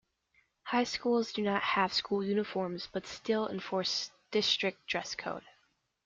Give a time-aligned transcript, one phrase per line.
[0.63, 5.43] High schools do not have school uniforms but still enforce district dress code.